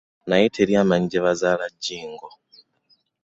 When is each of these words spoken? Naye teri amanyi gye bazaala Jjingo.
Naye 0.27 0.45
teri 0.53 0.73
amanyi 0.81 1.07
gye 1.11 1.19
bazaala 1.25 1.65
Jjingo. 1.73 2.27